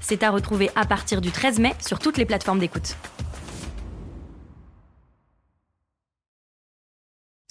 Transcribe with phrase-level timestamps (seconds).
[0.00, 2.96] C'est à retrouver à partir du 13 mai sur toutes les plateformes d'écoute.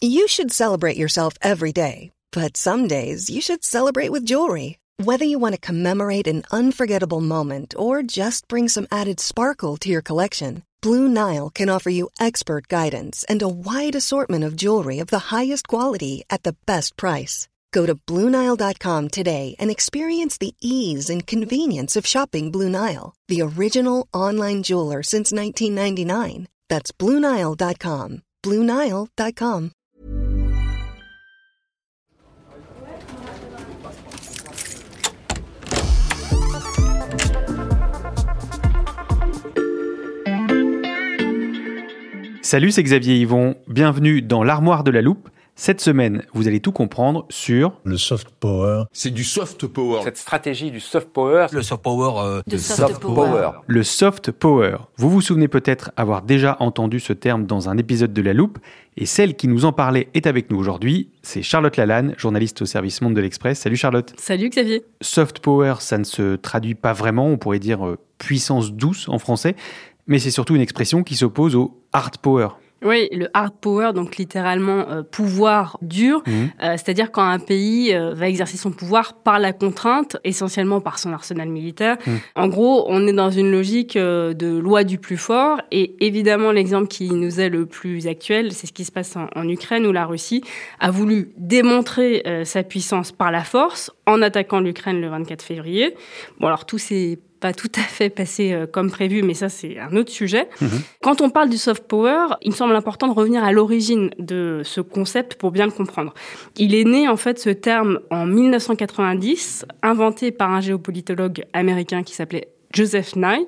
[0.00, 4.78] You should celebrate yourself every day, but some days you should celebrate with jewelry.
[5.02, 9.88] Whether you want to commemorate an unforgettable moment or just bring some added sparkle to
[9.88, 15.00] your collection, Blue Nile can offer you expert guidance and a wide assortment of jewelry
[15.00, 17.48] of the highest quality at the best price.
[17.72, 23.40] Go to BlueNile.com today and experience the ease and convenience of shopping Blue Nile, the
[23.42, 26.48] original online jeweler since 1999.
[26.68, 28.22] That's BlueNile.com.
[28.44, 29.70] BlueNile.com.
[42.40, 43.56] Salut, c'est Xavier Yvon.
[43.66, 45.28] Bienvenue dans l'armoire de la loupe.
[45.60, 48.84] Cette semaine, vous allez tout comprendre sur le soft power.
[48.92, 50.02] C'est du soft power.
[50.04, 51.48] Cette stratégie du soft power.
[51.50, 52.12] Le soft power.
[52.24, 53.50] Euh, de soft, power.
[53.66, 54.76] le soft power.
[54.98, 58.60] Vous vous souvenez peut-être avoir déjà entendu ce terme dans un épisode de La Loupe,
[58.96, 61.10] et celle qui nous en parlait est avec nous aujourd'hui.
[61.22, 63.58] C'est Charlotte Lalanne, journaliste au service Monde de l'Express.
[63.58, 64.14] Salut Charlotte.
[64.16, 64.84] Salut Xavier.
[65.00, 69.18] Soft power, ça ne se traduit pas vraiment, on pourrait dire euh, puissance douce en
[69.18, 69.56] français,
[70.06, 72.50] mais c'est surtout une expression qui s'oppose au hard power.
[72.84, 76.32] Oui, le hard power, donc littéralement euh, pouvoir dur, Mhm.
[76.62, 80.98] euh, c'est-à-dire quand un pays euh, va exercer son pouvoir par la contrainte, essentiellement par
[81.00, 81.96] son arsenal militaire.
[82.06, 82.18] Mhm.
[82.36, 86.52] En gros, on est dans une logique euh, de loi du plus fort, et évidemment
[86.52, 89.84] l'exemple qui nous est le plus actuel, c'est ce qui se passe en, en Ukraine,
[89.84, 90.42] où la Russie
[90.78, 95.96] a voulu démontrer euh, sa puissance par la force en attaquant l'Ukraine le 24 février.
[96.38, 99.78] Bon, alors tout s'est pas tout à fait passé euh, comme prévu, mais ça c'est
[99.78, 100.48] un autre sujet.
[101.02, 104.62] Quand on parle du soft power, il me semble important de revenir à l'origine de
[104.64, 106.14] ce concept pour bien le comprendre.
[106.56, 112.14] Il est né en fait ce terme en 1990, inventé par un géopolitologue américain qui
[112.14, 113.46] s'appelait Joseph Nye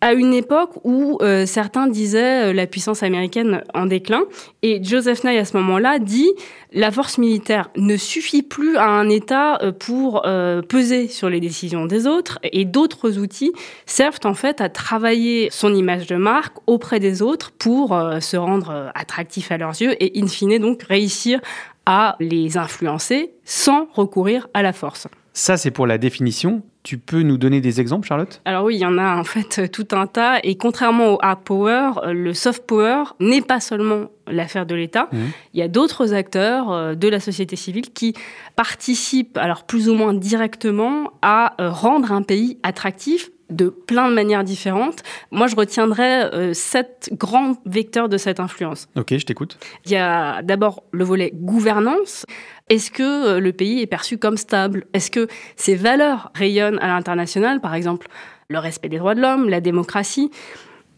[0.00, 4.22] à une époque où euh, certains disaient euh, la puissance américaine en déclin.
[4.62, 6.30] Et Joseph Nye, à ce moment-là, dit
[6.72, 10.22] la force militaire ne suffit plus à un État euh, pour
[10.68, 12.38] peser sur les décisions des autres.
[12.42, 13.52] Et d'autres outils
[13.86, 17.88] servent en fait à travailler son image de marque auprès des autres pour
[18.20, 21.40] se rendre attractif à leurs yeux et, in fine, donc réussir
[21.86, 25.08] à les influencer sans recourir à la force.
[25.32, 26.62] Ça, c'est pour la définition.
[26.88, 28.40] Tu peux nous donner des exemples, Charlotte?
[28.46, 30.38] Alors oui, il y en a en fait euh, tout un tas.
[30.42, 35.10] Et contrairement au hard power, euh, le soft power n'est pas seulement l'affaire de l'État.
[35.12, 35.18] Mhm.
[35.52, 38.14] Il y a d'autres acteurs euh, de la société civile qui
[38.56, 44.44] participent, alors plus ou moins directement, à rendre un pays attractif de plein de manières
[44.44, 45.02] différentes.
[45.30, 48.88] Moi, je retiendrai euh, sept grands vecteurs de cette influence.
[48.96, 49.58] Ok, je t'écoute.
[49.86, 52.26] Il y a d'abord le volet gouvernance.
[52.68, 54.86] Est-ce que euh, le pays est perçu comme stable?
[54.92, 58.08] Est-ce que ses valeurs rayonnent à l'international, par exemple
[58.50, 60.30] le respect des droits de l'homme, la démocratie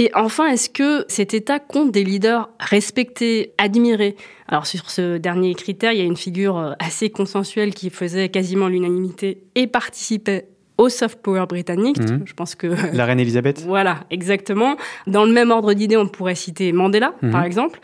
[0.00, 4.14] et enfin, est-ce que cet État compte des leaders respectés, admirés?
[4.46, 8.28] Alors sur ce dernier critère, il y a une figure euh, assez consensuelle qui faisait
[8.28, 10.46] quasiment l'unanimité et participait
[10.78, 11.98] au soft power britannique.
[12.00, 12.22] Mhm.
[12.24, 14.76] Je pense que La reine Elisabeth voilà, exactement.
[15.06, 17.30] Dans le même ordre d'idées, on pourrait citer Mandela, Mhm.
[17.32, 17.80] par exemple.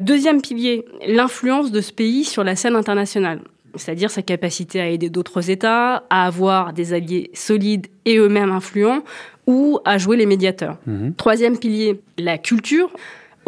[0.00, 3.40] Deuxième pilier, l'influence de ce pays sur la scène internationale.
[3.74, 9.02] C'est-à-dire sa capacité à aider d'autres États, à avoir des alliés solides et eux-mêmes influents,
[9.46, 10.78] ou à jouer les médiateurs.
[10.86, 11.14] Mhm.
[11.14, 12.90] Troisième pilier, la culture.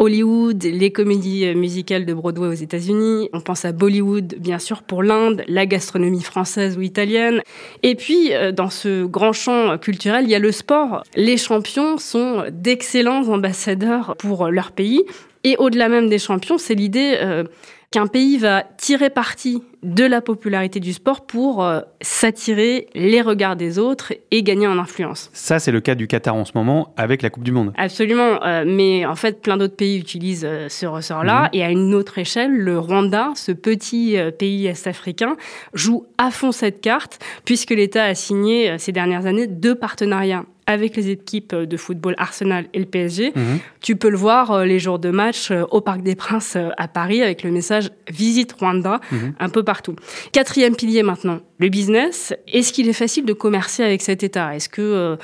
[0.01, 3.29] Hollywood, les comédies euh, musicales de Broadway aux États-Unis.
[3.33, 7.41] On pense à Bollywood, bien sûr, pour l'Inde, la gastronomie française ou italienne.
[7.83, 11.03] Et puis, euh, dans ce grand champ culturel, il y a le sport.
[11.15, 15.03] Les champions sont d'excellents ambassadeurs pour leur pays.
[15.43, 17.43] Et au-delà même des champions, c'est l'idée euh,
[17.91, 23.57] qu'un pays va tirer parti de la popularité du sport pour euh, s'attirer les regards
[23.57, 25.29] des autres et gagner en influence.
[25.33, 27.73] Ça, c'est le cas du Qatar en ce moment avec la Coupe du Monde.
[27.77, 31.49] Absolument, euh, mais en fait, plein d'autres pays utilisent euh, ce ressort-là.
[31.51, 35.35] Et à une autre échelle, le Rwanda, ce petit pays est-africain,
[35.73, 40.95] joue à fond cette carte, puisque l'État a signé ces dernières années deux partenariats avec
[40.95, 43.31] les équipes de football Arsenal et le PSG.
[43.35, 43.59] Mhm.
[43.81, 46.69] Tu peux le voir euh, les jours de match euh, au Parc des Princes euh,
[46.77, 49.33] à Paris avec le message Visite Rwanda mhm.
[49.39, 49.95] un peu partout.
[50.31, 52.33] Quatrième pilier maintenant, le business.
[52.47, 54.55] Est-ce qu'il est facile de commercer avec cet État?
[54.55, 55.17] Est-ce que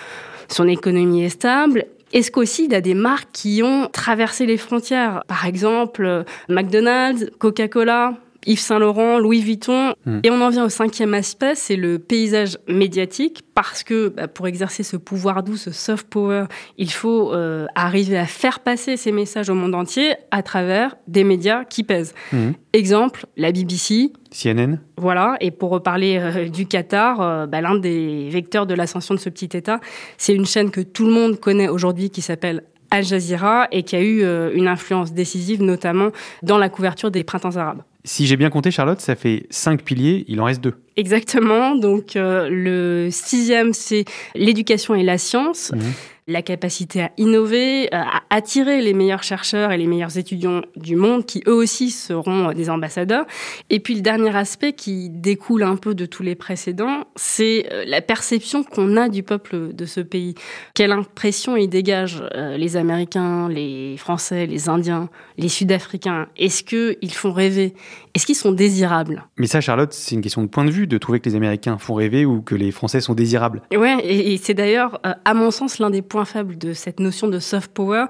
[0.48, 1.86] son économie est stable?
[2.14, 5.24] Est-ce qu'aussi il y a des marques qui ont traversé les frontières?
[5.28, 8.14] Par exemple, McDonald's, Coca-Cola,
[8.48, 9.94] Yves Saint Laurent, Louis Vuitton.
[10.06, 10.20] Hmm.
[10.24, 14.48] Et on en vient au cinquième aspect, c'est le paysage médiatique, parce que bah, pour
[14.48, 16.46] exercer ce pouvoir doux, ce soft power,
[16.78, 21.26] il faut euh, arriver à faire passer ces messages au monde entier à travers des
[21.26, 22.16] médias qui pèsent.
[22.32, 22.52] Hmm.
[22.72, 24.14] Exemple, la BBC.
[24.32, 24.78] CNN.
[24.98, 29.20] Voilà, et pour reparler euh, du Qatar, euh, bah, l'un des vecteurs de l'ascension de
[29.20, 29.82] ce petit État,
[30.18, 33.98] c'est une chaîne que tout le monde connaît aujourd'hui qui s'appelle Al Jazeera et qui
[33.98, 34.24] a eu
[34.54, 36.12] une influence décisive notamment
[36.42, 37.82] dans la couverture des printemps arabes.
[38.08, 40.76] Si j'ai bien compté, Charlotte, ça fait cinq piliers, il en reste deux.
[40.98, 41.76] Exactement.
[41.76, 44.06] Donc, euh, le sixième, c'est
[44.36, 45.72] l'éducation et la science.
[45.74, 45.80] Mmh
[46.28, 50.96] la capacité à innover, euh, à attirer les meilleurs chercheurs et les meilleurs étudiants du
[50.96, 53.26] monde, qui eux aussi seront des ambassadeurs.
[53.70, 57.86] Et puis le dernier aspect qui découle un peu de tous les précédents, c'est euh,
[57.88, 60.36] la perception qu'on a du peuple de ce pays.
[60.74, 67.14] Quelle impression ils dégagent, euh, les Américains, les Français, les Indiens, les Sud-Africains Est-ce qu'ils
[67.14, 67.74] font rêver?
[68.14, 69.24] Est-ce qu'ils sont désirables?
[69.38, 71.78] Mais ça, Charlotte, c'est une question de point de vue, de trouver que les Américains
[71.78, 73.62] font rêver ou que les Français sont désirables.
[73.76, 77.28] Ouais, et, et c'est d'ailleurs, à mon sens, l'un des points faible de cette notion
[77.28, 78.06] de soft power.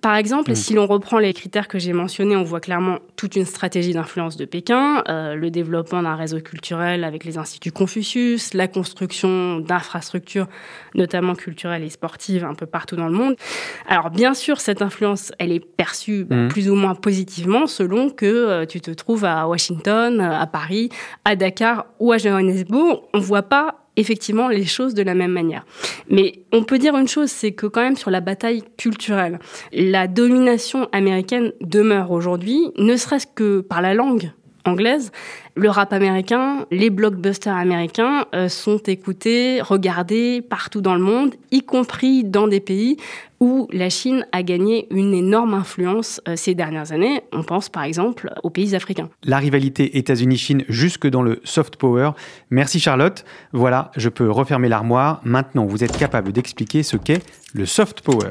[0.00, 0.54] Par exemple, mm.
[0.54, 4.36] si l'on reprend les critères que j'ai mentionnés, on voit clairement toute une stratégie d'influence
[4.36, 10.46] de Pékin, euh, le développement d'un réseau culturel avec les instituts Confucius, la construction d'infrastructures,
[10.94, 13.36] notamment culturelles et sportives, un peu partout dans le monde.
[13.86, 16.48] Alors bien sûr, cette influence, elle est perçue bah, mm.
[16.48, 20.88] plus ou moins positivement selon que euh, tu te trouves à Washington, à Paris,
[21.24, 23.02] à Dakar ou à Johannesburg.
[23.14, 25.64] On voit pas effectivement les choses de la même manière.
[26.08, 29.38] Mais on peut dire une chose, c'est que quand même sur la bataille culturelle,
[29.72, 34.32] la domination américaine demeure aujourd'hui, ne serait-ce que par la langue
[34.64, 35.12] anglaise,
[35.54, 41.62] le rap américain, les blockbusters américains euh, sont écoutés, regardés partout dans le monde, y
[41.62, 42.96] compris dans des pays
[43.40, 47.22] où la Chine a gagné une énorme influence euh, ces dernières années.
[47.32, 49.08] On pense par exemple aux pays africains.
[49.24, 52.10] La rivalité États-Unis-Chine jusque dans le soft power.
[52.50, 53.24] Merci Charlotte.
[53.52, 55.20] Voilà, je peux refermer l'armoire.
[55.24, 57.22] Maintenant, vous êtes capable d'expliquer ce qu'est
[57.54, 58.30] le soft power.